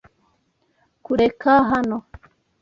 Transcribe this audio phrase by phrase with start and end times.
[1.03, 1.97] Kureka hano.